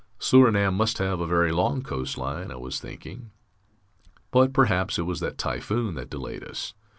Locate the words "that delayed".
5.93-6.43